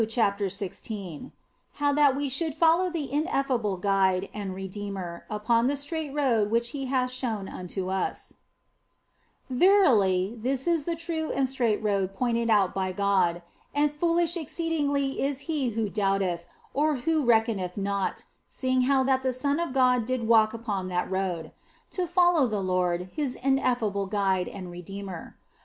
[0.09, 1.29] CHAPTER XVI
[1.73, 6.69] HOW THAT WE SHOULD FOLLOW THE INFALLIBLE GUIDE AND REDEEMER UPON THE STRAIGHT ROAD WHICH
[6.69, 8.33] HE HATH SHOWN UNTO US
[9.51, 13.43] VERILY, this is the true and straight road pointed out by God,
[13.75, 19.33] and foolish exceedingly is he who doubteth, or who reckoneth not (seeing how that the
[19.33, 21.51] Son of God did walk OF FOLIGNO 85 upon that road),
[21.91, 25.37] to follow the Lord, his ineffable Guide and Redeemer.